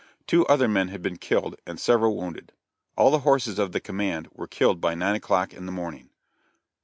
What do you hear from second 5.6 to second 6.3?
the morning.